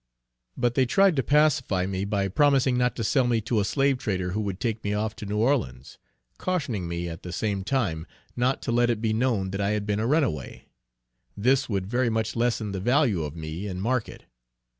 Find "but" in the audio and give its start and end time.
0.57-0.73